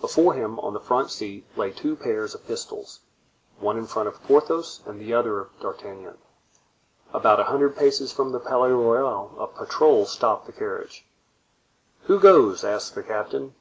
[0.00, 4.80] Before him, on the front seat, lay two pairs of pistols—one in front of Porthos
[4.84, 6.18] and the other of D'Artagnan.
[7.12, 11.06] About a hundred paces from the Palais Royal a patrol stopped the carriage.
[12.06, 13.54] "Who goes?" asked the captain.